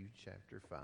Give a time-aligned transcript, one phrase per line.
[0.00, 0.78] Matthew chapter 5.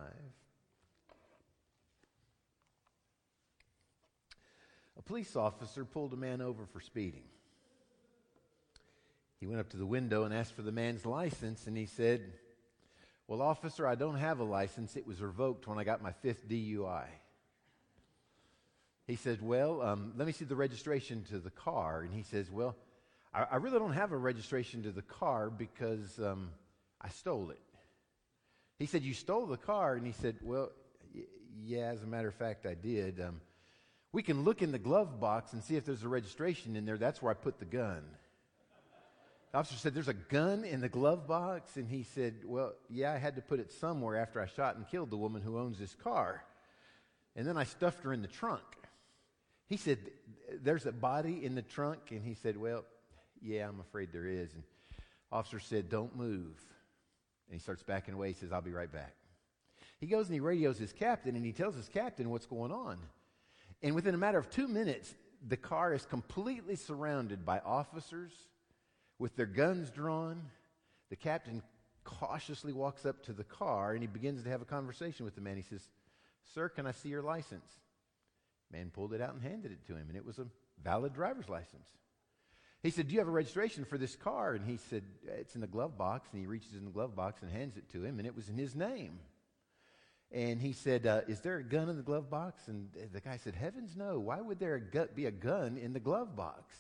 [4.99, 7.23] A police officer pulled a man over for speeding.
[9.41, 12.30] He went up to the window and asked for the man's license, and he said,
[13.27, 14.96] Well, officer, I don't have a license.
[14.96, 17.06] It was revoked when I got my fifth DUI.
[19.06, 22.02] He said, Well, um, let me see the registration to the car.
[22.02, 22.76] And he says, Well,
[23.32, 26.50] I, I really don't have a registration to the car because um,
[27.00, 27.60] I stole it.
[28.79, 29.95] He said, You stole the car?
[29.95, 30.71] And he said, Well,
[31.14, 31.22] y-
[31.64, 33.21] yeah, as a matter of fact, I did.
[33.21, 33.41] Um,
[34.12, 36.99] we can look in the glove box and see if there's a registration in there.
[36.99, 38.02] That's where I put the gun.
[39.52, 41.77] The officer said, There's a gun in the glove box?
[41.77, 44.87] And he said, Well, yeah, I had to put it somewhere after I shot and
[44.88, 46.45] killed the woman who owns this car.
[47.35, 48.63] And then I stuffed her in the trunk.
[49.69, 49.99] He said,
[50.63, 52.11] There's a body in the trunk?
[52.11, 52.85] And he said, Well,
[53.43, 54.52] yeah, I'm afraid there is.
[54.55, 54.63] And
[55.33, 56.63] officer said, Don't move.
[57.49, 58.29] And he starts backing away.
[58.29, 59.15] He says, I'll be right back.
[59.99, 62.99] He goes and he radios his captain and he tells his captain what's going on.
[63.83, 65.14] And within a matter of two minutes,
[65.47, 68.33] the car is completely surrounded by officers
[69.19, 70.42] with their guns drawn.
[71.11, 71.62] The captain
[72.05, 75.41] cautiously walks up to the car and he begins to have a conversation with the
[75.41, 75.56] man.
[75.56, 75.88] He says,
[76.55, 77.70] Sir, can I see your license?
[78.70, 80.47] Man pulled it out and handed it to him, and it was a
[80.83, 81.88] valid driver's license.
[82.82, 84.55] He said, Do you have a registration for this car?
[84.55, 86.28] And he said, It's in the glove box.
[86.32, 88.48] And he reaches in the glove box and hands it to him, and it was
[88.48, 89.19] in his name.
[90.32, 92.69] And he said, uh, Is there a gun in the glove box?
[92.69, 94.19] And the guy said, Heavens no.
[94.19, 94.80] Why would there
[95.14, 96.74] be a gun in the glove box?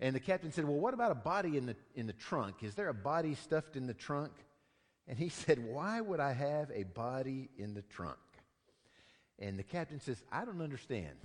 [0.00, 2.56] And the captain said, Well, what about a body in the, in the trunk?
[2.62, 4.32] Is there a body stuffed in the trunk?
[5.06, 8.18] And he said, Why would I have a body in the trunk?
[9.38, 11.16] And the captain says, I don't understand.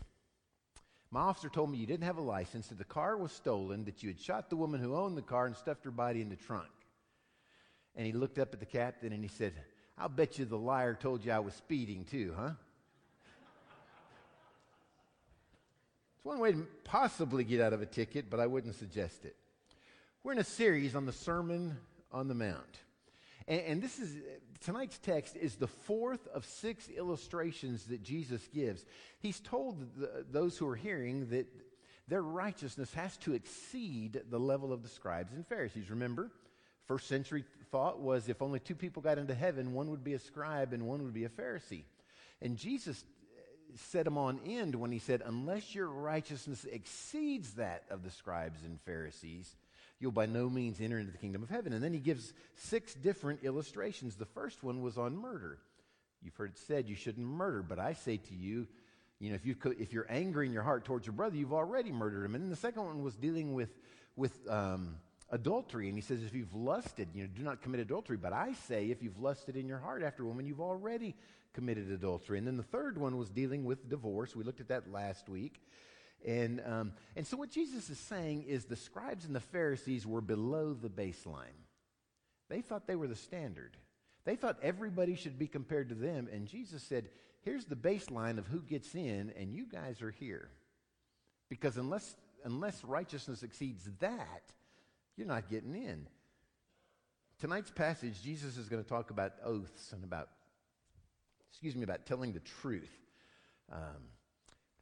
[1.11, 4.03] My officer told me you didn't have a license, that the car was stolen, that
[4.03, 6.35] you had shot the woman who owned the car and stuffed her body in the
[6.35, 6.67] trunk.
[7.95, 9.53] And he looked up at the captain and he said,
[9.97, 12.51] I'll bet you the liar told you I was speeding too, huh?
[16.15, 19.35] It's one way to possibly get out of a ticket, but I wouldn't suggest it.
[20.23, 21.77] We're in a series on the Sermon
[22.11, 22.77] on the Mount.
[23.49, 24.15] And, and this is
[24.61, 28.85] tonight's text is the fourth of six illustrations that Jesus gives.
[29.19, 31.47] He's told the, those who are hearing that
[32.07, 35.89] their righteousness has to exceed the level of the scribes and Pharisees.
[35.89, 36.31] Remember,
[36.87, 40.19] first century thought was if only two people got into heaven, one would be a
[40.19, 41.83] scribe and one would be a Pharisee.
[42.41, 47.83] And Jesus uh, set them on end when he said, Unless your righteousness exceeds that
[47.91, 49.55] of the scribes and Pharisees,
[49.99, 51.73] you'll by no means enter into the kingdom of heaven.
[51.73, 54.15] And then he gives six different illustrations.
[54.15, 55.59] The first one was on murder.
[56.21, 58.67] You've heard it said you shouldn't murder, but I say to you,
[59.19, 61.91] you know, if, you if you're angry in your heart towards your brother, you've already
[61.91, 62.35] murdered him.
[62.35, 63.69] And then the second one was dealing with,
[64.15, 64.95] with um,
[65.29, 65.89] adultery.
[65.89, 68.15] And he says, if you've lusted, you know, do not commit adultery.
[68.15, 71.15] But I say, if you've lusted in your heart after a woman, you've already
[71.53, 72.37] committed adultery.
[72.37, 74.35] And then the third one was dealing with divorce.
[74.35, 75.59] We looked at that last week.
[76.25, 80.21] And, um, and so what Jesus is saying is the scribes and the Pharisees were
[80.21, 81.65] below the baseline.
[82.49, 83.77] They thought they were the standard.
[84.25, 86.27] They thought everybody should be compared to them.
[86.31, 87.09] And Jesus said,
[87.41, 90.49] here's the baseline of who gets in, and you guys are here.
[91.49, 94.43] Because unless, unless righteousness exceeds that,
[95.15, 96.07] you're not getting in.
[97.39, 100.29] Tonight's passage, Jesus is going to talk about oaths and about,
[101.49, 102.91] excuse me, about telling the truth.
[103.71, 104.09] Um,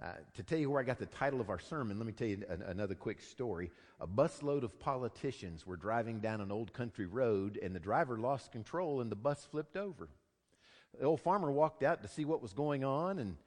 [0.01, 2.27] uh, to tell you where I got the title of our sermon, let me tell
[2.27, 3.71] you an, another quick story.
[3.99, 8.51] A busload of politicians were driving down an old country road, and the driver lost
[8.51, 10.07] control, and the bus flipped over.
[10.99, 13.37] The old farmer walked out to see what was going on, and,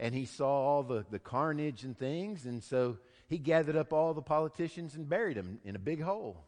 [0.00, 2.98] and he saw all the, the carnage and things, and so
[3.28, 6.44] he gathered up all the politicians and buried them in a big hole.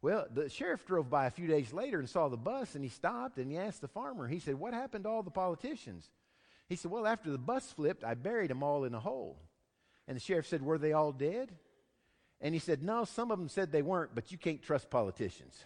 [0.00, 2.90] Well, the sheriff drove by a few days later and saw the bus, and he
[2.90, 6.08] stopped and he asked the farmer, he said, What happened to all the politicians?
[6.68, 9.38] He said, Well, after the bus flipped, I buried them all in a hole.
[10.08, 11.52] And the sheriff said, Were they all dead?
[12.40, 15.64] And he said, No, some of them said they weren't, but you can't trust politicians.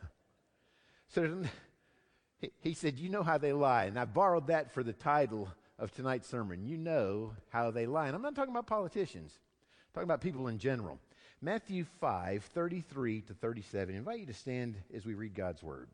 [1.08, 1.42] so
[2.60, 3.84] he said, You know how they lie.
[3.84, 6.64] And I borrowed that for the title of tonight's sermon.
[6.64, 8.06] You know how they lie.
[8.06, 10.98] And I'm not talking about politicians, I'm talking about people in general.
[11.40, 13.94] Matthew 5, 33 to 37.
[13.94, 15.88] I invite you to stand as we read God's word.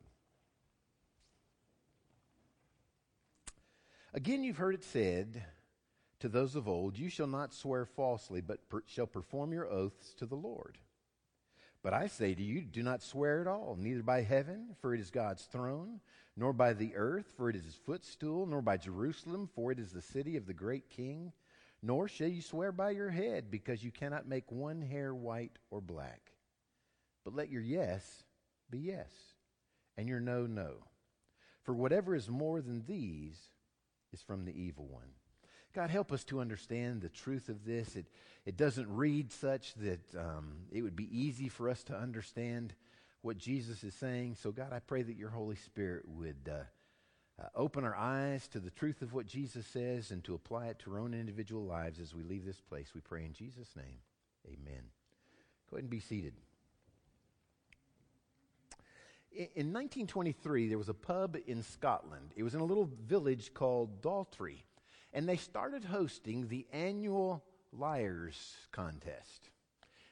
[4.12, 5.44] Again, you've heard it said
[6.18, 10.14] to those of old, You shall not swear falsely, but per- shall perform your oaths
[10.14, 10.78] to the Lord.
[11.82, 15.00] But I say to you, do not swear at all, neither by heaven, for it
[15.00, 16.00] is God's throne,
[16.36, 19.92] nor by the earth, for it is his footstool, nor by Jerusalem, for it is
[19.92, 21.32] the city of the great king.
[21.82, 25.80] Nor shall you swear by your head, because you cannot make one hair white or
[25.80, 26.32] black.
[27.24, 28.24] But let your yes
[28.68, 29.10] be yes,
[29.96, 30.84] and your no, no.
[31.62, 33.38] For whatever is more than these
[34.12, 35.08] is from the evil one.
[35.74, 37.94] God, help us to understand the truth of this.
[37.94, 38.06] It,
[38.44, 42.74] it doesn't read such that um, it would be easy for us to understand
[43.22, 44.36] what Jesus is saying.
[44.40, 48.58] So, God, I pray that your Holy Spirit would uh, uh, open our eyes to
[48.58, 52.00] the truth of what Jesus says and to apply it to our own individual lives
[52.00, 52.88] as we leave this place.
[52.94, 54.00] We pray in Jesus' name.
[54.46, 54.82] Amen.
[55.70, 56.34] Go ahead and be seated.
[59.32, 62.32] In 1923, there was a pub in Scotland.
[62.34, 64.62] It was in a little village called Daltrey.
[65.12, 69.50] And they started hosting the annual Liars Contest.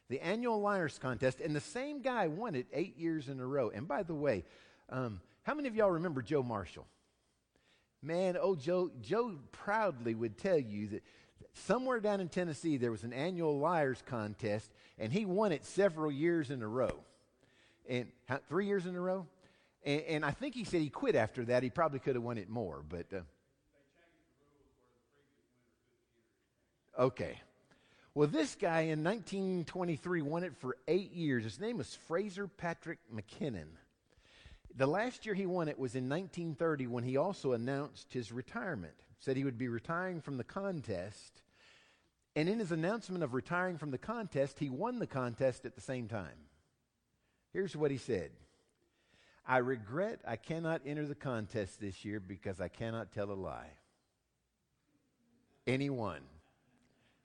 [0.09, 1.41] The annual Liars Contest.
[1.41, 3.71] And the same guy won it eight years in a row.
[3.75, 4.45] And by the way,
[4.89, 6.87] um, how many of y'all remember Joe Marshall?
[8.01, 11.03] Man, oh, Joe, Joe proudly would tell you that
[11.55, 16.13] somewhere down in Tennessee there was an annual Liars Contest, and he won it several
[16.13, 17.01] years in a row
[17.89, 18.07] and
[18.49, 19.27] three years in a row.
[19.85, 21.63] And, and, I think he said he quit after that.
[21.63, 23.21] He probably could have won it more, but uh,
[27.03, 27.41] okay.
[28.15, 31.45] Well, this guy in 1923 won it for eight years.
[31.45, 33.69] His name was Fraser Patrick McKinnon.
[34.75, 38.95] The last year he won it was in 1930 when he also announced his retirement.
[39.21, 41.43] Said he would be retiring from the contest.
[42.37, 45.81] And in his announcement of retiring from the contest, he won the contest at the
[45.81, 46.48] same time.
[47.53, 48.31] Here's what he said
[49.47, 53.71] I regret I cannot enter the contest this year because I cannot tell a lie.
[55.67, 56.23] Anyone.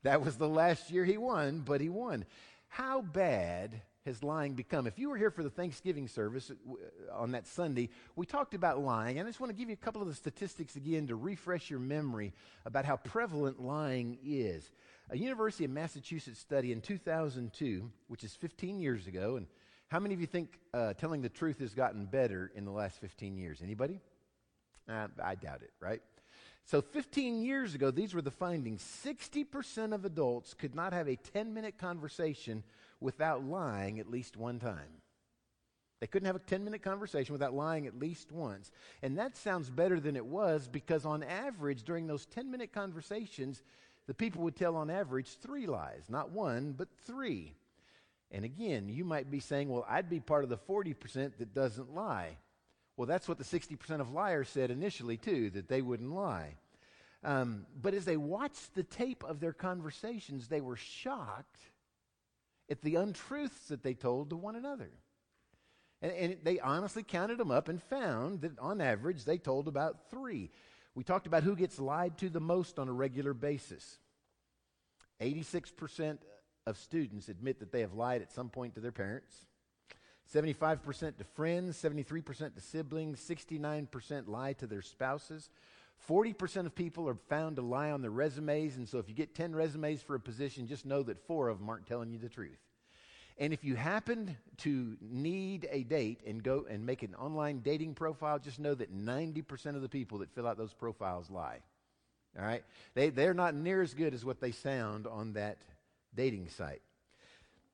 [0.03, 2.25] That was the last year he won, but he won.
[2.67, 4.85] How bad has lying become?
[4.85, 8.79] If you were here for the Thanksgiving service uh, on that Sunday, we talked about
[8.79, 9.17] lying.
[9.17, 11.69] And I just want to give you a couple of the statistics again to refresh
[11.69, 12.33] your memory
[12.65, 14.69] about how prevalent lying is.
[15.09, 19.47] A University of Massachusetts study in 2002, which is 15 years ago, and
[19.93, 22.99] how many of you think uh, telling the truth has gotten better in the last
[22.99, 23.61] 15 years?
[23.61, 23.99] Anybody?
[24.89, 26.01] Uh, I doubt it, right?
[26.65, 28.81] So 15 years ago, these were the findings.
[29.05, 32.63] 60% of adults could not have a 10 minute conversation
[33.01, 35.03] without lying at least one time.
[35.99, 38.71] They couldn't have a 10 minute conversation without lying at least once.
[39.03, 43.61] And that sounds better than it was because, on average, during those 10 minute conversations,
[44.07, 46.05] the people would tell on average three lies.
[46.09, 47.53] Not one, but three.
[48.33, 51.93] And again, you might be saying, well, I'd be part of the 40% that doesn't
[51.93, 52.37] lie.
[52.97, 56.55] Well, that's what the 60% of liars said initially, too, that they wouldn't lie.
[57.23, 61.61] Um, but as they watched the tape of their conversations, they were shocked
[62.69, 64.89] at the untruths that they told to one another.
[66.01, 70.09] And, and they honestly counted them up and found that on average they told about
[70.09, 70.49] three.
[70.95, 73.99] We talked about who gets lied to the most on a regular basis.
[75.21, 76.17] 86%
[76.65, 79.45] of students admit that they have lied at some point to their parents.
[80.33, 85.49] 75% to friends, 73% to siblings, 69% lie to their spouses.
[86.09, 89.35] 40% of people are found to lie on their resumes, and so if you get
[89.35, 92.29] 10 resumes for a position, just know that four of them aren't telling you the
[92.29, 92.57] truth.
[93.37, 97.95] And if you happen to need a date and go and make an online dating
[97.95, 101.59] profile, just know that 90% of the people that fill out those profiles lie.
[102.37, 102.63] All right?
[102.93, 105.57] They, they're not near as good as what they sound on that
[106.15, 106.81] dating site.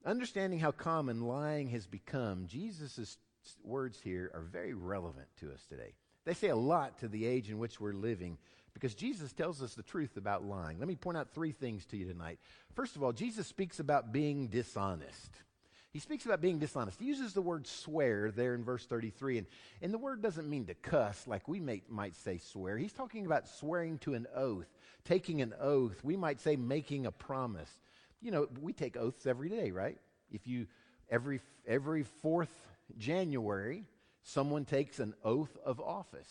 [0.05, 3.17] Understanding how common lying has become, Jesus'
[3.63, 5.93] words here are very relevant to us today.
[6.25, 8.37] They say a lot to the age in which we're living
[8.73, 10.79] because Jesus tells us the truth about lying.
[10.79, 12.39] Let me point out three things to you tonight.
[12.75, 15.31] First of all, Jesus speaks about being dishonest.
[15.91, 16.99] He speaks about being dishonest.
[16.99, 19.39] He uses the word swear there in verse 33.
[19.39, 19.47] And,
[19.81, 22.77] and the word doesn't mean to cuss like we may, might say swear.
[22.77, 24.67] He's talking about swearing to an oath,
[25.03, 25.99] taking an oath.
[26.03, 27.71] We might say making a promise
[28.21, 29.97] you know, we take oaths every day, right?
[30.31, 30.67] If you,
[31.09, 32.53] every, every fourth
[32.97, 33.85] January,
[34.23, 36.29] someone takes an oath of office.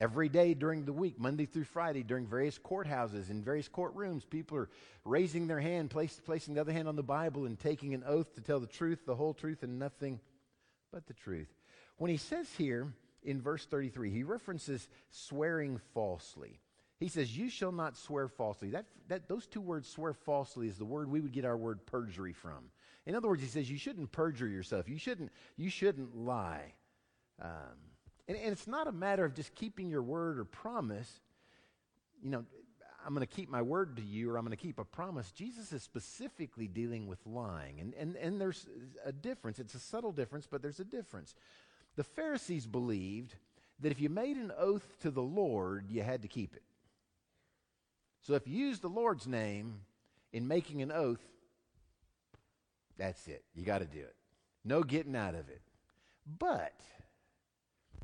[0.00, 4.56] Every day during the week, Monday through Friday, during various courthouses, in various courtrooms, people
[4.56, 4.70] are
[5.04, 8.34] raising their hand, place, placing the other hand on the Bible, and taking an oath
[8.34, 10.18] to tell the truth, the whole truth, and nothing
[10.90, 11.48] but the truth.
[11.98, 16.60] When he says here in verse 33, he references swearing falsely.
[17.00, 18.70] He says, You shall not swear falsely.
[18.70, 21.84] That, that, those two words, swear falsely, is the word we would get our word
[21.86, 22.70] perjury from.
[23.06, 24.88] In other words, he says, You shouldn't perjure yourself.
[24.88, 26.74] You shouldn't, you shouldn't lie.
[27.40, 27.48] Um,
[28.28, 31.10] and, and it's not a matter of just keeping your word or promise.
[32.22, 32.44] You know,
[33.04, 35.32] I'm going to keep my word to you or I'm going to keep a promise.
[35.32, 37.80] Jesus is specifically dealing with lying.
[37.80, 38.66] And, and, and there's
[39.06, 39.58] a difference.
[39.58, 41.34] It's a subtle difference, but there's a difference.
[41.96, 43.36] The Pharisees believed
[43.80, 46.62] that if you made an oath to the Lord, you had to keep it.
[48.22, 49.80] So if you use the Lord's name
[50.32, 51.22] in making an oath,
[52.98, 53.44] that's it.
[53.54, 54.14] You got to do it.
[54.64, 55.62] No getting out of it.
[56.38, 56.74] But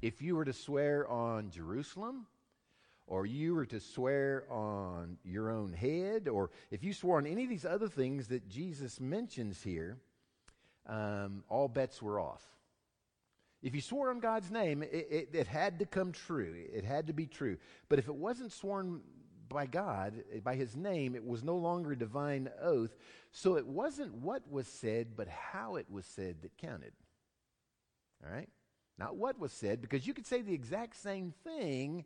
[0.02, 2.26] If you were to swear on Jerusalem,
[3.06, 7.44] or you were to swear on your own head, or if you swore on any
[7.44, 9.96] of these other things that Jesus mentions here,
[10.86, 12.44] um, all bets were off.
[13.62, 16.54] If you swore on God's name, it, it, it, had to come true.
[16.72, 17.56] It had to be true.
[17.88, 19.00] But if it wasn't sworn
[19.48, 22.96] by God, by his name, it was no longer a divine oath.
[23.32, 26.92] So it wasn't what was said, but how it was said that counted.
[28.24, 28.48] All right?
[28.98, 32.04] Not what was said, because you could say the exact same thing,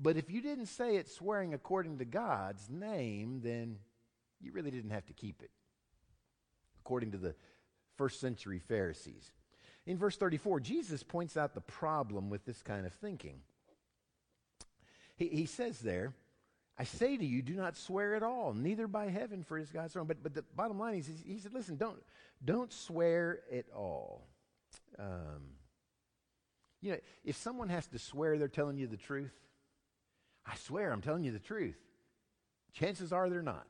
[0.00, 3.78] but if you didn't say it swearing according to God's name, then
[4.40, 5.50] you really didn't have to keep it,
[6.80, 7.34] according to the
[7.96, 9.32] first century Pharisees.
[9.84, 13.40] In verse 34, Jesus points out the problem with this kind of thinking.
[15.16, 16.14] He, he says there,
[16.82, 19.70] I say to you, do not swear at all, neither by heaven, for it is
[19.70, 20.08] God's throne.
[20.08, 22.02] But, but the bottom line is, he said, listen, don't,
[22.44, 24.26] don't swear at all.
[24.98, 25.54] Um,
[26.80, 29.30] you know, if someone has to swear they're telling you the truth,
[30.44, 31.78] I swear I'm telling you the truth.
[32.72, 33.68] Chances are they're not,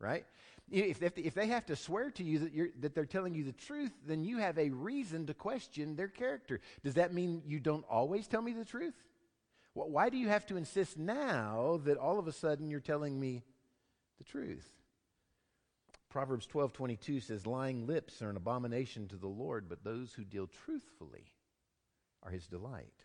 [0.00, 0.24] right?
[0.72, 3.52] If, if, if they have to swear to you that, that they're telling you the
[3.52, 6.60] truth, then you have a reason to question their character.
[6.82, 8.94] Does that mean you don't always tell me the truth?
[9.74, 13.42] Why do you have to insist now that all of a sudden you're telling me
[14.18, 14.70] the truth?
[16.08, 20.46] Proverbs 12:22 says lying lips are an abomination to the Lord, but those who deal
[20.46, 21.32] truthfully
[22.22, 23.04] are his delight.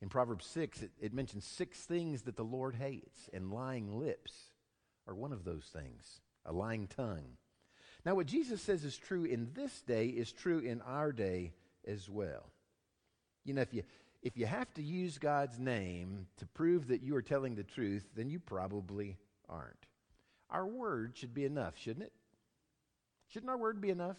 [0.00, 4.32] In Proverbs 6 it, it mentions six things that the Lord hates, and lying lips
[5.06, 7.36] are one of those things, a lying tongue.
[8.06, 11.52] Now what Jesus says is true in this day is true in our day
[11.86, 12.50] as well.
[13.44, 13.82] You know if you
[14.26, 18.04] if you have to use God's name to prove that you are telling the truth,
[18.16, 19.18] then you probably
[19.48, 19.86] aren't.
[20.50, 22.12] Our word should be enough, shouldn't it?
[23.28, 24.16] Shouldn't our word be enough?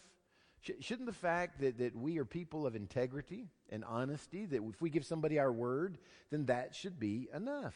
[0.79, 4.89] shouldn't the fact that, that we are people of integrity and honesty, that if we
[4.89, 5.97] give somebody our word,
[6.31, 7.75] then that should be enough?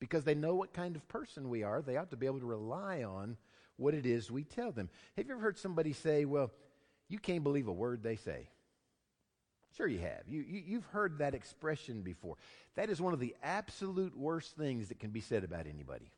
[0.00, 2.46] Because they know what kind of person we are, they ought to be able to
[2.46, 3.36] rely on
[3.76, 4.90] what it is we tell them.
[5.16, 6.50] Have you ever heard somebody say, Well,
[7.08, 8.48] you can't believe a word they say?
[9.76, 10.22] Sure, you have.
[10.28, 12.36] You, you, have heard that expression before.
[12.74, 16.10] That is one of the absolute worst things that can be said about anybody.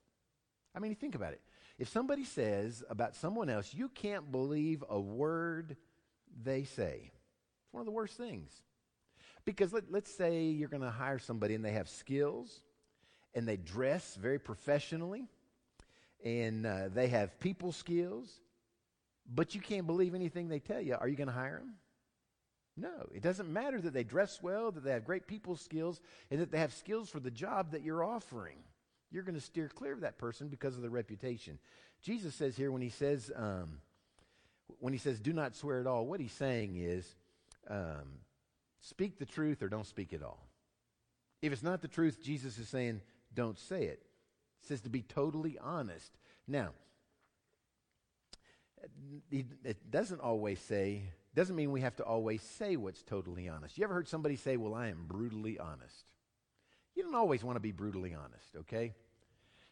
[0.74, 1.40] I mean, think about it.
[1.78, 5.76] If somebody says about someone else, you can't believe a word
[6.42, 7.10] they say,
[7.64, 8.50] it's one of the worst things.
[9.44, 12.60] Because let, let's say you're going to hire somebody and they have skills
[13.34, 15.26] and they dress very professionally
[16.24, 18.28] and uh, they have people skills,
[19.32, 20.94] but you can't believe anything they tell you.
[20.94, 21.74] Are you going to hire them?
[22.76, 26.00] No, it doesn't matter that they dress well, that they have great people skills,
[26.30, 28.56] and that they have skills for the job that you're offering.
[29.10, 31.58] You're going to steer clear of that person because of the reputation.
[32.00, 33.78] Jesus says here when he says, um,
[34.78, 37.14] when he says, do not swear at all, what he's saying is,
[37.68, 38.20] um,
[38.80, 40.46] speak the truth or don't speak at all.
[41.42, 43.02] If it's not the truth, Jesus is saying,
[43.34, 44.02] don't say it.
[44.62, 46.10] It says to be totally honest.
[46.48, 46.70] Now,
[49.30, 51.02] it doesn't always say
[51.34, 53.78] doesn't mean we have to always say what's totally honest.
[53.78, 56.04] You ever heard somebody say, Well, I am brutally honest?
[56.94, 58.94] You don't always want to be brutally honest, okay?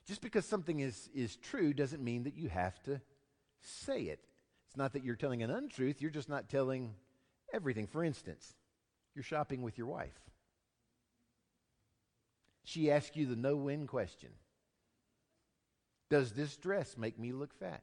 [0.06, 3.00] Just because something is, is true doesn't mean that you have to
[3.60, 4.20] say it.
[4.66, 6.94] It's not that you're telling an untruth, you're just not telling
[7.52, 7.86] everything.
[7.86, 8.54] For instance,
[9.14, 10.18] you're shopping with your wife.
[12.64, 14.30] She asks you the no win question
[16.08, 17.82] Does this dress make me look fat?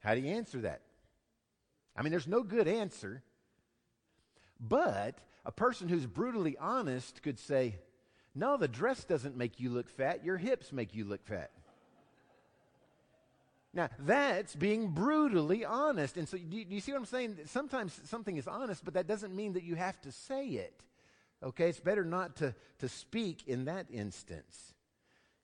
[0.00, 0.82] How do you answer that?
[1.96, 3.22] I mean, there's no good answer.
[4.60, 7.76] But a person who's brutally honest could say,
[8.34, 11.50] No, the dress doesn't make you look fat, your hips make you look fat.
[13.76, 16.16] Now, that's being brutally honest.
[16.16, 17.36] And so, do you, see what I'm saying?
[17.44, 20.82] Sometimes something is honest, but that doesn't mean that you have to say it.
[21.42, 21.68] Okay?
[21.68, 24.72] It's better not to, to speak in that instance.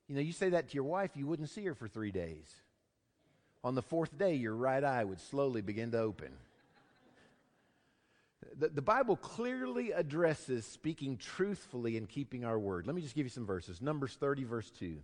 [0.07, 2.47] You know, you say that to your wife, you wouldn't see her for three days.
[3.63, 6.31] On the fourth day, your right eye would slowly begin to open.
[8.57, 12.85] The, the, Bible clearly addresses speaking truthfully and keeping our word.
[12.85, 13.81] Let me just give you some verses.
[13.81, 14.97] Numbers 30, verse 2.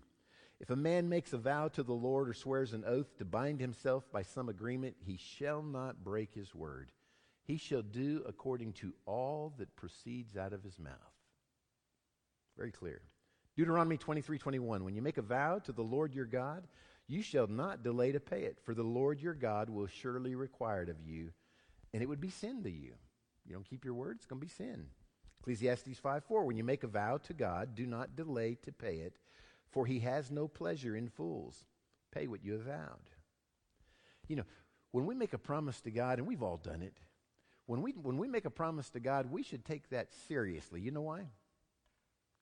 [0.59, 3.61] If a man makes a vow to the Lord or swears an oath to bind
[3.61, 6.91] himself by some agreement, he shall not break his word.
[7.45, 10.93] He shall do according to all that proceeds out of his mouth.
[12.57, 13.01] Very clear.
[13.55, 14.83] Deuteronomy 23, 21.
[14.83, 16.67] When you make a vow to the Lord your God,
[17.09, 20.83] you shall not delay to pay it, for the Lord your God will surely require
[20.83, 21.31] it of you,
[21.91, 22.93] and it would be sin to you.
[23.47, 24.85] You don't keep your word, it's going to be sin.
[25.39, 26.45] Ecclesiastes 5 4.
[26.45, 29.15] When you make a vow to God, do not delay to pay it,
[29.71, 31.65] for he has no pleasure in fools.
[32.11, 33.09] Pay what you have vowed.
[34.27, 34.45] You know,
[34.91, 36.93] when we make a promise to God, and we've all done it,
[37.65, 40.81] when we, when we make a promise to God, we should take that seriously.
[40.81, 41.25] You know why?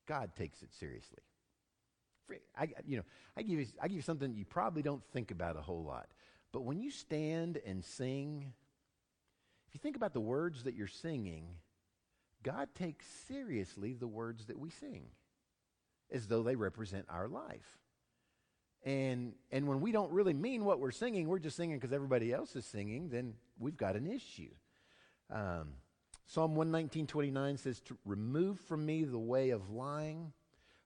[0.08, 1.20] God takes it seriously.
[2.58, 3.04] I, you know,
[3.36, 6.08] I give you, I give you something you probably don't think about a whole lot.
[6.52, 8.54] But when you stand and sing,
[9.68, 11.46] if you think about the words that you're singing,
[12.44, 15.08] God takes seriously the words that we sing
[16.12, 17.80] as though they represent our life.
[18.84, 22.32] And, and when we don't really mean what we're singing, we're just singing because everybody
[22.32, 24.52] else is singing, then we've got an issue.
[25.30, 25.74] Um,
[26.26, 30.32] Psalm 119.29 says, to remove from me the way of lying.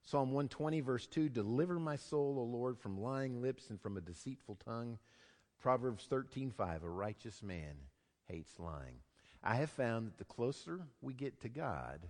[0.04, 4.02] Psalm 120, verse 2, deliver my soul, O Lord, from lying lips and from a
[4.02, 4.98] deceitful tongue.
[5.60, 7.76] Proverbs 13.5, a righteous man
[8.28, 8.96] hates lying.
[9.44, 12.08] I have found that the closer we get to God,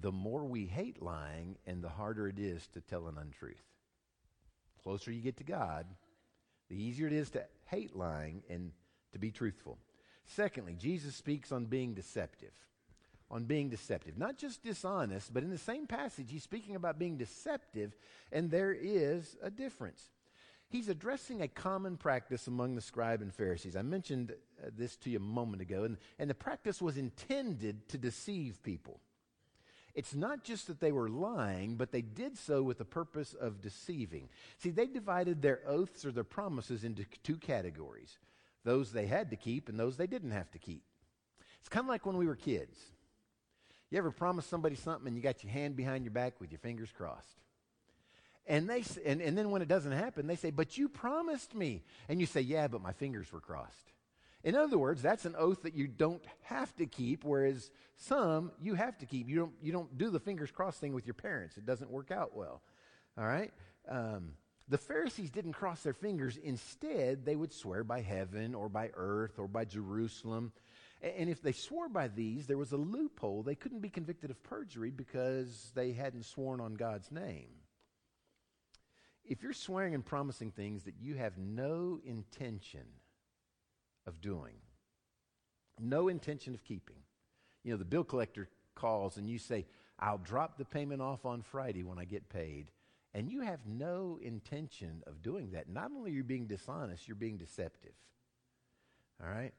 [0.00, 3.62] the more we hate lying and the harder it is to tell an untruth.
[4.82, 5.86] Closer you get to God,
[6.68, 8.72] the easier it is to hate lying and
[9.12, 9.78] to be truthful.
[10.26, 12.52] Secondly, Jesus speaks on being deceptive.
[13.30, 14.18] On being deceptive.
[14.18, 17.94] Not just dishonest, but in the same passage, he's speaking about being deceptive,
[18.32, 20.02] and there is a difference.
[20.68, 23.76] He's addressing a common practice among the scribe and Pharisees.
[23.76, 24.32] I mentioned
[24.64, 28.62] uh, this to you a moment ago, and, and the practice was intended to deceive
[28.62, 29.00] people.
[29.94, 33.60] It's not just that they were lying, but they did so with the purpose of
[33.60, 34.28] deceiving.
[34.58, 38.18] See, they divided their oaths or their promises into two categories
[38.62, 40.82] those they had to keep and those they didn't have to keep.
[41.60, 42.78] It's kind of like when we were kids.
[43.90, 46.60] You ever promise somebody something and you got your hand behind your back with your
[46.60, 47.40] fingers crossed?
[48.46, 51.82] And, they, and, and then when it doesn't happen, they say, But you promised me.
[52.08, 53.92] And you say, Yeah, but my fingers were crossed.
[54.42, 58.74] In other words, that's an oath that you don't have to keep, whereas some you
[58.74, 59.28] have to keep.
[59.28, 62.10] You don't, you don't do the fingers crossed thing with your parents, it doesn't work
[62.10, 62.62] out well.
[63.18, 63.52] All right?
[63.88, 64.32] Um,
[64.68, 66.36] the Pharisees didn't cross their fingers.
[66.36, 70.52] Instead, they would swear by heaven or by earth or by Jerusalem.
[71.02, 73.42] And if they swore by these, there was a loophole.
[73.42, 77.48] They couldn't be convicted of perjury because they hadn't sworn on God's name.
[79.24, 82.84] If you're swearing and promising things that you have no intention
[84.06, 84.56] of doing,
[85.80, 86.96] no intention of keeping,
[87.62, 89.66] you know, the bill collector calls and you say,
[89.98, 92.70] I'll drop the payment off on Friday when I get paid
[93.14, 97.16] and you have no intention of doing that, not only are you being dishonest, you're
[97.16, 97.94] being deceptive.
[99.22, 99.52] All right?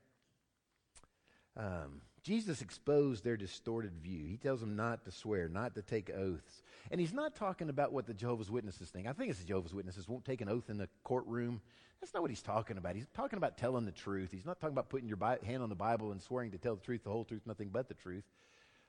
[1.58, 4.26] Um, Jesus exposed their distorted view.
[4.26, 6.62] He tells them not to swear, not to take oaths.
[6.92, 9.08] And he's not talking about what the Jehovah's Witnesses think.
[9.08, 11.62] I think it's the Jehovah's Witnesses won't take an oath in the courtroom.
[12.00, 12.96] That's not what he's talking about.
[12.96, 14.32] He's talking about telling the truth.
[14.32, 16.76] He's not talking about putting your Bi- hand on the Bible and swearing to tell
[16.76, 18.24] the truth, the whole truth, nothing but the truth.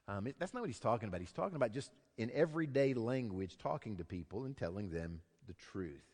[0.09, 1.21] Um, it, that's not what he's talking about.
[1.21, 6.05] He's talking about just in everyday language talking to people and telling them the truth.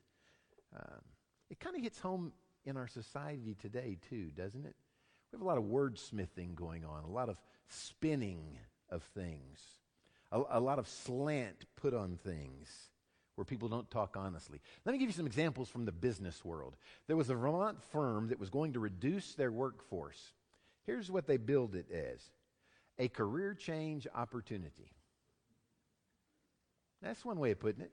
[0.77, 1.01] Um,
[1.51, 2.33] it kind of hits home
[2.65, 4.75] in our society today, too, doesn't it?
[5.31, 7.37] We have a lot of wordsmithing going on, a lot of
[7.69, 8.59] spinning
[8.91, 9.61] of things,
[10.33, 12.69] a, a lot of slant put on things
[13.35, 14.61] where people don't talk honestly.
[14.85, 16.77] Let me give you some examples from the business world.
[17.07, 20.33] There was a Vermont firm that was going to reduce their workforce.
[20.87, 22.21] Here's what they billed it as
[22.99, 24.91] a career change opportunity.
[27.01, 27.93] That's one way of putting it.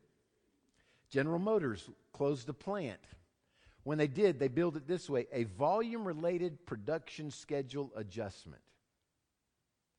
[1.12, 3.00] General Motors closed a plant.
[3.86, 8.62] When they did, they billed it this way a volume related production schedule adjustment.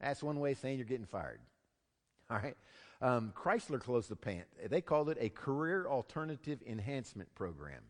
[0.01, 1.41] That's one way of saying you're getting fired.
[2.31, 2.57] All right.
[3.01, 4.47] Um, Chrysler closed the plant.
[4.69, 7.83] They called it a career alternative enhancement program.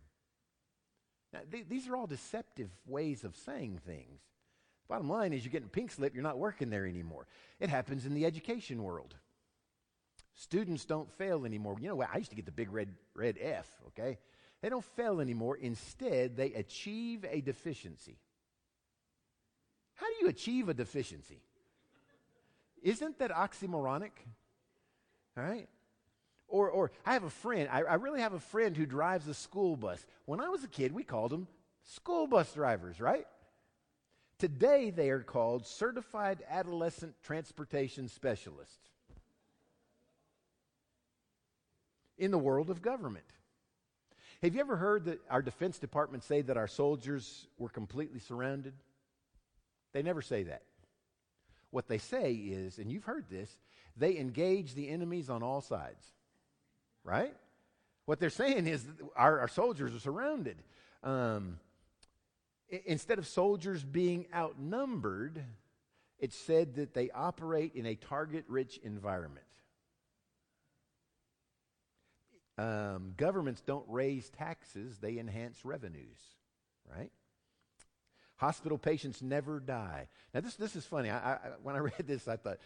[1.33, 4.21] Now, th- these are all deceptive ways of saying things.
[4.89, 7.27] Bottom line is, you're getting pink slip, you're not working there anymore.
[7.61, 9.15] It happens in the education world.
[10.35, 11.77] Students don't fail anymore.
[11.81, 12.11] You know what?
[12.13, 14.19] I used to get the big red, red F, okay?
[14.63, 15.57] They don't fail anymore.
[15.57, 18.19] Instead, they achieve a deficiency.
[19.95, 21.41] How do you achieve a deficiency?
[22.83, 24.13] Isn't that oxymoronic?
[25.37, 25.69] All right?
[26.49, 29.35] Or, or I have a friend, I, I really have a friend who drives a
[29.35, 30.05] school bus.
[30.27, 31.49] When I was a kid, we called them
[31.83, 33.27] school bus drivers, right?
[34.39, 38.91] Today, they are called Certified Adolescent Transportation Specialists.
[42.19, 43.25] In the world of government.
[44.43, 48.75] Have you ever heard that our Defense Department say that our soldiers were completely surrounded?
[49.93, 50.63] They never say that.
[51.71, 53.57] What they say is, and you've heard this,
[53.97, 56.05] they engage the enemies on all sides.
[57.03, 57.35] Right?
[58.05, 60.57] What they're saying is our, our soldiers are surrounded.
[61.03, 61.59] Um,
[62.85, 65.43] instead of soldiers being outnumbered,
[66.19, 69.47] it's said that they operate in a target rich environment.
[72.59, 76.19] Um, governments don't raise taxes, they enhance revenues,
[76.91, 77.11] right?
[78.37, 80.09] Hospital patients never die.
[80.35, 81.11] Now, this, this is funny.
[81.11, 82.59] I, I, when I read this, I thought,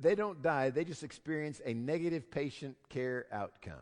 [0.00, 3.74] they don't die, they just experience a negative patient care outcome.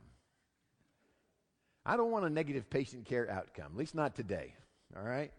[1.87, 4.55] I don't want a negative patient care outcome, at least not today,
[4.97, 5.33] all right?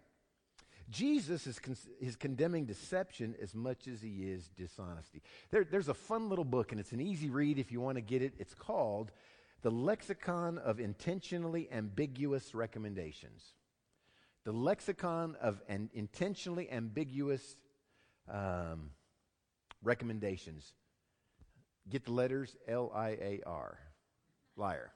[0.90, 5.24] Jesus is, con- is condemning deception as much as he is dishonesty.
[5.50, 8.02] There, there's a fun little book, and it's an easy read if you want to
[8.02, 8.34] get it.
[8.38, 9.12] It's called
[9.66, 13.42] The Lexicon of Intentionally Ambiguous Recommendations.
[14.44, 17.58] The Lexicon of an Intentionally Ambiguous
[18.32, 18.92] um,
[19.82, 20.72] Recommendations.
[21.90, 23.80] Get the letters L I A R.
[24.56, 24.92] Liar.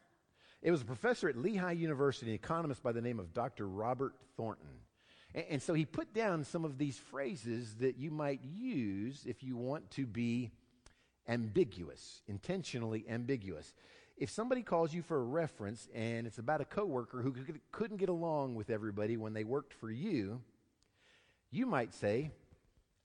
[0.62, 3.68] It was a professor at Lehigh University, an economist by the name of Dr.
[3.68, 4.70] Robert Thornton.
[5.34, 9.42] And, and, so he put down some of these phrases that you might use if
[9.42, 10.52] you want to be
[11.28, 13.74] ambiguous, intentionally ambiguous.
[14.20, 17.98] If somebody calls you for a reference and it's about a coworker who could, couldn't
[17.98, 20.42] get along with everybody when they worked for you,
[21.52, 22.32] you might say,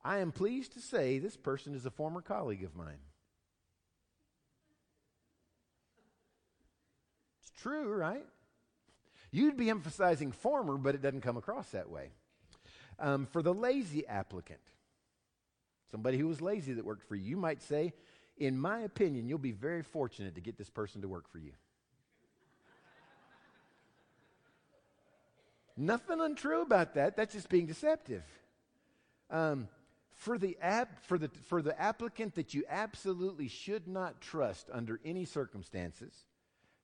[0.05, 2.99] I am pleased to say this person is a former colleague of mine.
[7.43, 8.27] It's true, right?
[9.31, 12.11] You'd be emphasizing former, but it doesn't come across that way.
[12.99, 14.61] Um, for the lazy applicant,
[15.93, 17.93] somebody who was lazy that worked for you, you might say,
[18.37, 21.53] in my opinion, you'll be very fortunate to get this person to work for you.
[25.77, 27.17] Nothing untrue about that.
[27.17, 28.23] That's just being deceptive.
[29.31, 29.69] Um,
[30.15, 35.01] for the, app, for, the, for the applicant that you absolutely should not trust under
[35.05, 36.15] any circumstances,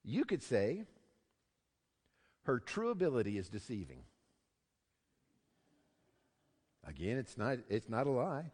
[0.05, 0.85] you could say,
[2.43, 4.03] her true ability is deceiving.
[6.87, 8.51] Again, it's not, it's not a lie.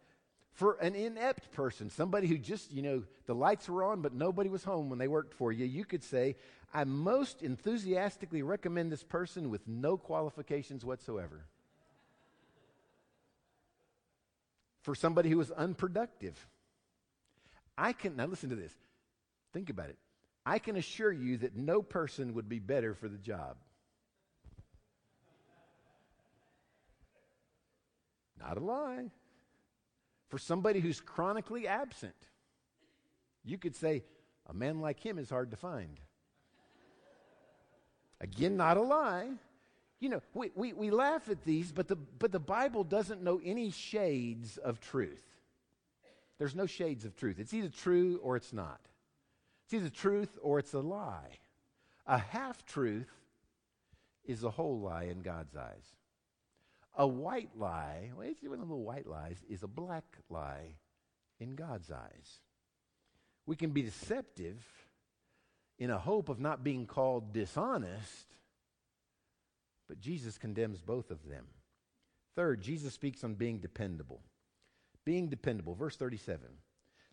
[0.57, 4.49] For an inept person, somebody who just, you know, the lights were on, but nobody
[4.49, 6.37] was home when they worked for you, you could say,
[6.73, 11.45] I most enthusiastically recommend this person with no qualifications whatsoever.
[14.81, 16.35] For somebody who was unproductive,
[17.77, 18.73] I can, now listen to this.
[19.53, 19.99] Think about it.
[20.47, 23.57] I can assure you that no person would be better for the job.
[28.41, 29.11] Not a lie.
[30.29, 32.15] For somebody who's chronically absent,
[33.45, 34.03] you could say,
[34.49, 36.01] a man like him is hard to find.
[38.21, 39.29] Again, not a lie.
[40.01, 43.41] You know, we, we, we laugh at these, but the, but the Bible doesn't know
[43.45, 45.25] any shades of truth.
[46.39, 47.39] There's no shades of truth.
[47.39, 48.81] It's either true or it's not.
[49.65, 51.39] It's either truth or it's a lie.
[52.07, 53.11] A half truth
[54.25, 55.95] is a whole lie in God's eyes.
[56.97, 60.77] A white lie, well, it's one of the white lies, is a black lie
[61.39, 62.41] in God's eyes.
[63.45, 64.65] We can be deceptive
[65.79, 68.35] in a hope of not being called dishonest,
[69.89, 71.45] but Jesus condemns both of them.
[72.35, 74.23] Third, Jesus speaks on being dependable.
[75.05, 75.75] Being dependable.
[75.75, 76.41] Verse 37.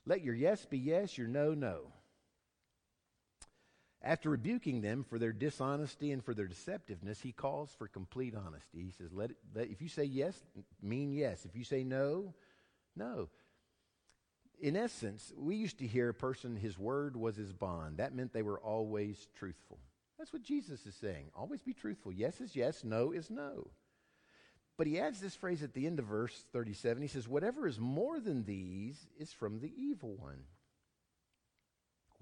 [0.06, 1.92] Let your yes be yes, your no, no.
[4.04, 8.84] After rebuking them for their dishonesty and for their deceptiveness, he calls for complete honesty.
[8.84, 10.36] He says, let, it, let if you say yes,
[10.82, 11.46] mean yes.
[11.46, 12.34] If you say no,
[12.98, 13.30] no.
[14.60, 17.98] In essence, we used to hear a person, his word was his bond.
[17.98, 19.80] That meant they were always truthful.
[20.18, 21.32] That's what Jesus is saying.
[21.36, 22.12] Always be truthful.
[22.12, 23.72] Yes is yes, no is no.
[24.78, 27.02] But he adds this phrase at the end of verse 37.
[27.02, 30.44] He says, Whatever is more than these is from the evil one.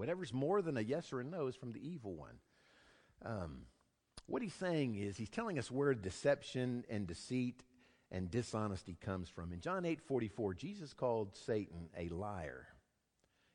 [0.01, 2.39] Whatever's more than a yes or a no is from the evil one.
[3.23, 3.67] Um,
[4.25, 7.61] what he's saying is he's telling us where deception and deceit
[8.09, 9.53] and dishonesty comes from.
[9.53, 12.65] In John 8 44, Jesus called Satan a liar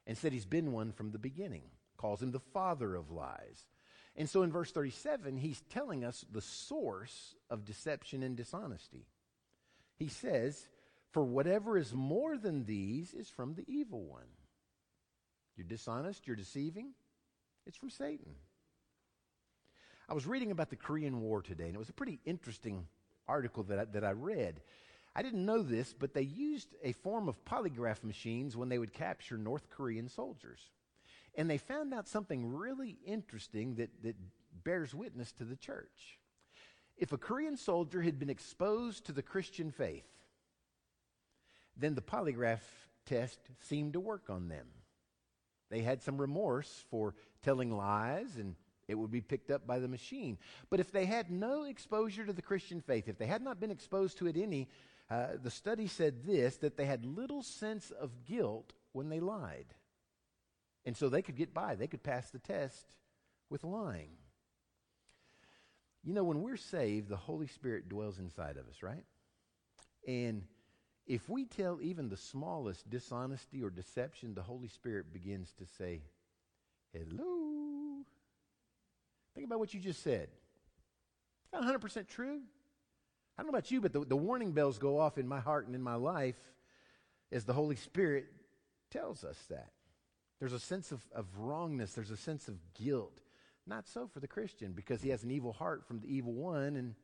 [0.06, 1.64] and said he's been one from the beginning,
[1.96, 3.66] calls him the father of lies.
[4.14, 9.08] And so in verse 37, he's telling us the source of deception and dishonesty.
[9.98, 10.68] He says,
[11.10, 14.28] For whatever is more than these is from the evil one.
[15.56, 16.90] You're dishonest, you're deceiving,
[17.66, 18.34] it's from Satan.
[20.08, 22.86] I was reading about the Korean War today, and it was a pretty interesting
[23.26, 24.60] article that I, that I read.
[25.16, 28.92] I didn't know this, but they used a form of polygraph machines when they would
[28.92, 30.60] capture North Korean soldiers.
[31.34, 34.16] And they found out something really interesting that, that
[34.62, 36.18] bears witness to the church.
[36.96, 40.06] If a Korean soldier had been exposed to the Christian faith,
[41.76, 42.62] then the polygraph
[43.06, 44.66] test seemed to work on them.
[45.70, 48.54] They had some remorse for telling lies and
[48.88, 50.38] it would be picked up by the machine.
[50.70, 53.70] But if they had no exposure to the Christian faith, if they had not been
[53.70, 54.68] exposed to it any,
[55.10, 59.74] uh, the study said this that they had little sense of guilt when they lied.
[60.84, 62.86] And so they could get by, they could pass the test
[63.50, 64.10] with lying.
[66.04, 69.04] You know, when we're saved, the Holy Spirit dwells inside of us, right?
[70.06, 70.44] And
[71.06, 76.02] if we tell even the smallest dishonesty or deception, the Holy Spirit begins to say,
[76.92, 78.02] Hello.
[79.34, 80.28] Think about what you just said.
[81.44, 82.40] It's not 100% true.
[83.36, 85.66] I don't know about you, but the, the warning bells go off in my heart
[85.66, 86.38] and in my life
[87.30, 88.26] as the Holy Spirit
[88.90, 89.70] tells us that.
[90.40, 93.20] There's a sense of, of wrongness, there's a sense of guilt.
[93.66, 96.76] Not so for the Christian because he has an evil heart from the evil one
[96.76, 96.94] and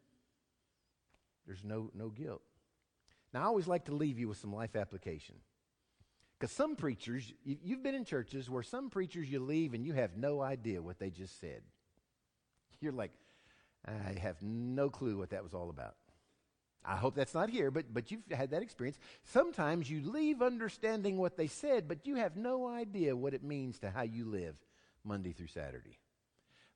[1.47, 2.43] there's no, no guilt.
[3.33, 5.37] Now, I always like to leave you with some life application.
[6.39, 10.17] Because some preachers, you've been in churches where some preachers you leave and you have
[10.17, 11.63] no idea what they just said.
[12.81, 13.13] You're like,
[13.87, 15.95] I have no clue what that was all about.
[16.85, 18.99] I hope that's not here, but, but you've had that experience.
[19.23, 23.79] Sometimes you leave understanding what they said, but you have no idea what it means
[23.79, 24.57] to how you live
[25.05, 25.99] Monday through Saturday.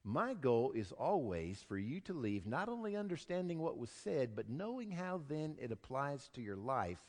[0.09, 4.49] My goal is always for you to leave not only understanding what was said, but
[4.49, 7.01] knowing how then it applies to your life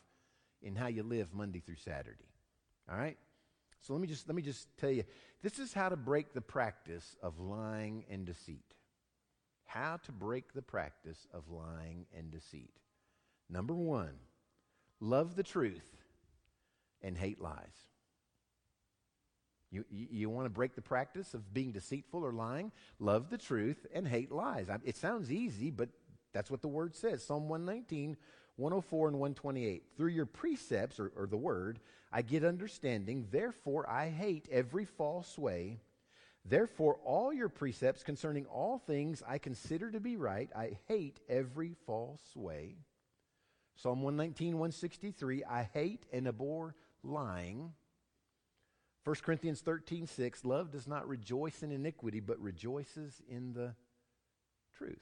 [0.64, 2.26] in how you live Monday through Saturday.
[2.90, 3.16] All right?
[3.82, 5.04] So let me just let me just tell you
[5.44, 8.74] this is how to break the practice of lying and deceit.
[9.66, 12.74] How to break the practice of lying and deceit.
[13.48, 14.10] Number 1,
[15.02, 15.88] love the truth
[17.04, 17.86] and hate lies.
[19.70, 22.72] You, you, want to break the practice of being deceitful or lying?
[23.00, 24.70] Love the truth and hate lies.
[24.70, 25.90] I, it sounds easy, but
[26.34, 27.22] that's what the word says.
[27.22, 28.16] Psalm 119,
[28.56, 29.84] 104, and 128.
[29.98, 31.80] Through your precepts, or, or the word,
[32.14, 33.28] I get understanding.
[33.30, 35.80] Therefore, I hate every false way.
[36.46, 40.50] Therefore, all your precepts concerning all things I consider to be right.
[40.56, 42.78] I hate every false way.
[43.76, 45.44] Psalm 119, 163.
[45.44, 47.74] I hate and abhor lying.
[49.04, 53.74] 1 Corinthians 13, 6, love does not rejoice in iniquity, but rejoices in the
[54.78, 55.00] truth.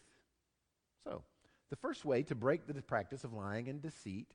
[1.04, 1.24] So,
[1.70, 4.32] the first way to break the practice of lying and deceit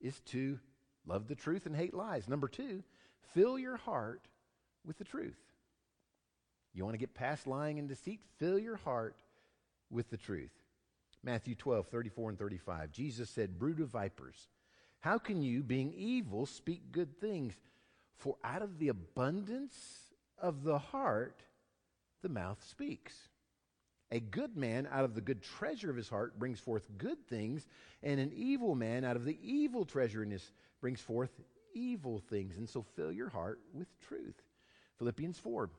[0.00, 0.58] is to
[1.06, 2.28] love the truth and hate lies.
[2.28, 2.82] Number two,
[3.32, 4.28] fill your heart
[4.86, 5.38] with the truth.
[6.74, 8.20] You want to get past lying and deceit?
[8.38, 9.16] Fill your heart
[9.90, 10.52] with the truth.
[11.22, 12.92] Matthew 12, 34 and 35.
[12.92, 14.48] Jesus said, Brood of vipers,
[15.00, 17.54] how can you, being evil, speak good things?
[18.18, 19.76] For out of the abundance
[20.40, 21.42] of the heart,
[22.22, 23.14] the mouth speaks.
[24.10, 27.66] A good man out of the good treasure of his heart brings forth good things,
[28.02, 30.50] and an evil man out of the evil treasure in his
[30.80, 31.30] brings forth
[31.74, 32.56] evil things.
[32.56, 34.42] And so fill your heart with truth.
[34.98, 35.70] Philippians 4.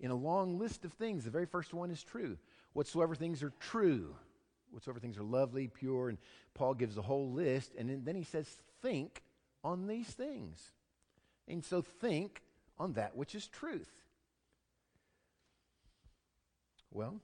[0.00, 2.38] In a long list of things, the very first one is true.
[2.72, 4.14] Whatsoever things are true,
[4.70, 6.18] whatsoever things are lovely, pure, and
[6.54, 8.48] Paul gives a whole list, and then he says,
[8.80, 9.22] think
[9.62, 10.72] on these things.
[11.48, 12.42] And so think
[12.78, 13.90] on that which is truth.
[16.92, 17.20] Well,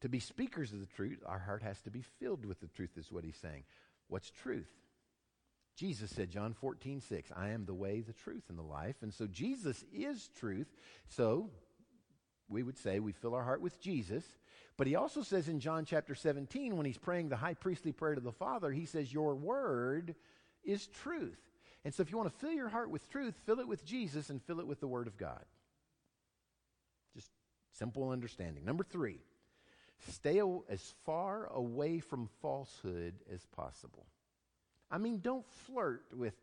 [0.00, 2.90] to be speakers of the truth, our heart has to be filled with the truth,
[2.96, 3.64] is what he's saying.
[4.08, 4.70] What's truth?
[5.76, 8.96] Jesus said, John 14, 6, I am the way, the truth, and the life.
[9.02, 10.68] And so Jesus is truth.
[11.08, 11.50] So
[12.48, 14.24] we would say we fill our heart with Jesus.
[14.76, 18.14] But he also says in John chapter 17, when he's praying the high priestly prayer
[18.14, 20.14] to the Father, he says, Your word
[20.64, 21.40] is truth.
[21.86, 24.28] And so if you want to fill your heart with truth, fill it with Jesus
[24.28, 25.44] and fill it with the Word of God.
[27.14, 27.30] Just
[27.78, 28.64] simple understanding.
[28.64, 29.20] Number three,
[30.10, 34.04] stay as far away from falsehood as possible.
[34.90, 36.34] I mean, don't flirt with,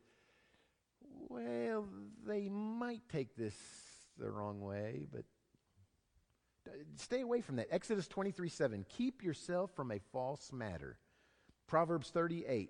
[1.27, 1.89] well,
[2.25, 3.56] they might take this
[4.17, 5.25] the wrong way, but
[6.95, 7.67] stay away from that.
[7.69, 8.86] Exodus 23 7.
[8.88, 10.97] Keep yourself from a false matter.
[11.67, 12.69] Proverbs 38.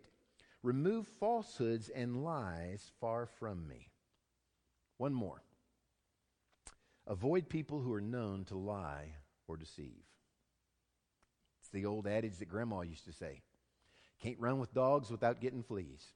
[0.63, 3.89] Remove falsehoods and lies far from me.
[4.97, 5.43] One more.
[7.06, 9.10] Avoid people who are known to lie
[9.47, 10.06] or deceive.
[11.60, 13.41] It's the old adage that grandma used to say
[14.21, 16.13] can't run with dogs without getting fleas.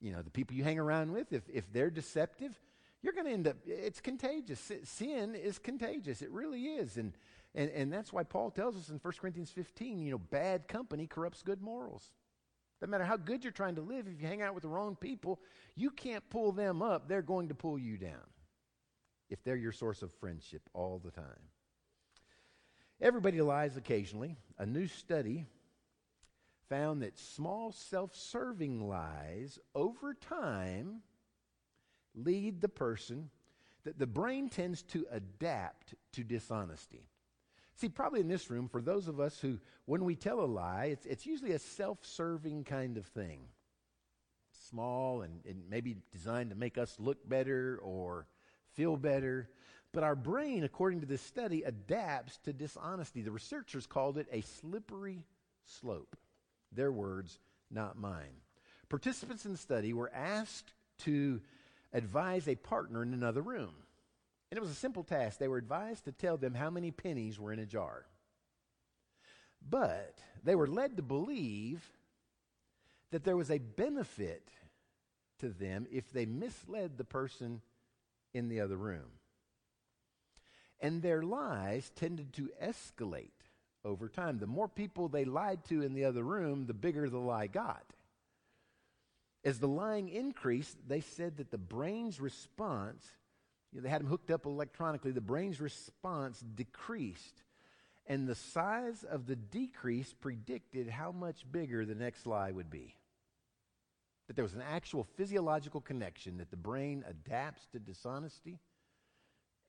[0.00, 2.60] You know, the people you hang around with, if, if they're deceptive,
[3.00, 4.70] you're going to end up, it's contagious.
[4.84, 6.20] Sin is contagious.
[6.20, 6.98] It really is.
[6.98, 7.14] And,
[7.54, 11.06] and, and that's why Paul tells us in 1 Corinthians 15, you know, bad company
[11.06, 12.12] corrupts good morals.
[12.80, 14.96] No matter how good you're trying to live, if you hang out with the wrong
[14.96, 15.40] people,
[15.74, 17.08] you can't pull them up.
[17.08, 18.26] They're going to pull you down
[19.30, 21.50] if they're your source of friendship all the time.
[23.00, 24.36] Everybody lies occasionally.
[24.58, 25.46] A new study
[26.68, 31.02] found that small self serving lies over time
[32.14, 33.30] lead the person,
[33.84, 37.06] that the brain tends to adapt to dishonesty.
[37.76, 40.86] See, probably in this room, for those of us who, when we tell a lie,
[40.86, 43.40] it's, it's usually a self serving kind of thing.
[44.70, 48.26] Small and, and maybe designed to make us look better or
[48.72, 49.50] feel better.
[49.92, 53.20] But our brain, according to this study, adapts to dishonesty.
[53.20, 55.24] The researchers called it a slippery
[55.66, 56.16] slope.
[56.72, 57.38] Their words,
[57.70, 58.40] not mine.
[58.88, 61.40] Participants in the study were asked to
[61.92, 63.74] advise a partner in another room.
[64.50, 65.38] And it was a simple task.
[65.38, 68.06] They were advised to tell them how many pennies were in a jar.
[69.68, 71.84] But they were led to believe
[73.10, 74.48] that there was a benefit
[75.40, 77.60] to them if they misled the person
[78.34, 79.18] in the other room.
[80.80, 83.30] And their lies tended to escalate
[83.84, 84.38] over time.
[84.38, 87.84] The more people they lied to in the other room, the bigger the lie got.
[89.44, 93.06] As the lying increased, they said that the brain's response,
[93.76, 97.42] know, they had them hooked up electronically, the brain's response decreased.
[98.08, 102.94] And the size of the decrease predicted how much bigger the next lie would be.
[104.26, 108.60] That there was an actual physiological connection, that the brain adapts to dishonesty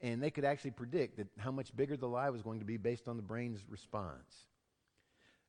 [0.02, 2.78] and they could actually predict that how much bigger the lie was going to be
[2.78, 4.46] based on the brain's response.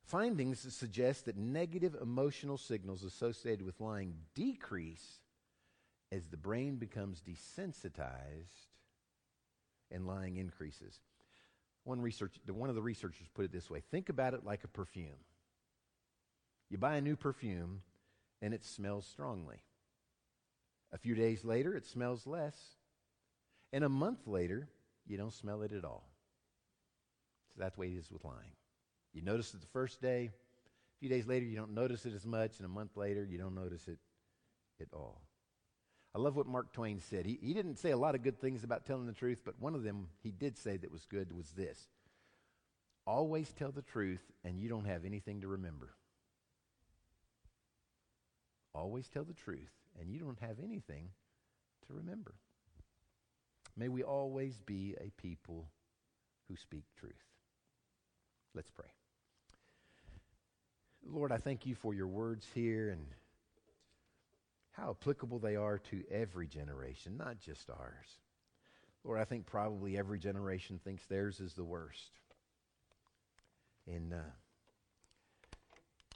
[0.03, 5.19] Findings suggest that negative emotional signals associated with lying decrease
[6.11, 8.67] as the brain becomes desensitized
[9.91, 10.99] and lying increases.
[11.83, 14.67] One, research, one of the researchers put it this way think about it like a
[14.67, 15.23] perfume.
[16.69, 17.81] You buy a new perfume
[18.41, 19.57] and it smells strongly.
[20.91, 22.55] A few days later, it smells less
[23.71, 24.67] and a month later,
[25.05, 26.07] you don't smell it at all.
[27.53, 28.55] So that's the way it is with lying.
[29.13, 32.25] You notice it the first day, a few days later, you don't notice it as
[32.25, 33.97] much, and a month later, you don't notice it
[34.81, 35.21] at all.
[36.15, 37.25] I love what Mark Twain said.
[37.25, 39.75] He, he didn't say a lot of good things about telling the truth, but one
[39.75, 41.87] of them he did say that was good was this
[43.05, 45.89] Always tell the truth, and you don't have anything to remember.
[48.73, 51.09] Always tell the truth, and you don't have anything
[51.87, 52.35] to remember.
[53.75, 55.69] May we always be a people
[56.47, 57.13] who speak truth.
[58.53, 58.89] Let's pray.
[61.05, 63.05] Lord, I thank you for your words here and
[64.79, 68.17] how applicable they are to every generation, not just ours.
[69.03, 72.11] Lord, I think probably every generation thinks theirs is the worst.
[73.87, 74.31] And uh,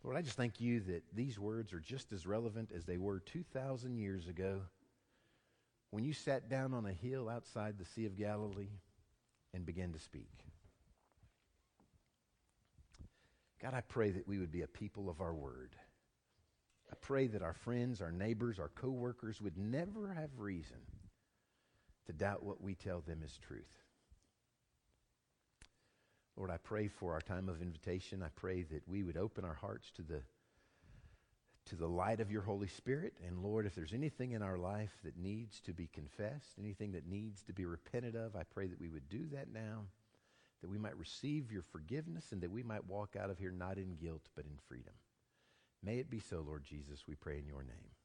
[0.03, 3.19] Lord, I just thank you that these words are just as relevant as they were
[3.19, 4.61] 2,000 years ago
[5.91, 8.79] when you sat down on a hill outside the Sea of Galilee
[9.53, 10.29] and began to speak.
[13.61, 15.75] God, I pray that we would be a people of our word.
[16.91, 20.77] I pray that our friends, our neighbors, our coworkers would never have reason
[22.05, 23.77] to doubt what we tell them is truth.
[26.35, 28.23] Lord, I pray for our time of invitation.
[28.23, 30.21] I pray that we would open our hearts to the
[31.65, 33.13] to the light of your Holy Spirit.
[33.25, 37.07] And Lord, if there's anything in our life that needs to be confessed, anything that
[37.07, 39.83] needs to be repented of, I pray that we would do that now,
[40.61, 43.77] that we might receive your forgiveness, and that we might walk out of here not
[43.77, 44.93] in guilt, but in freedom.
[45.83, 48.02] May it be so, Lord Jesus, we pray in your name.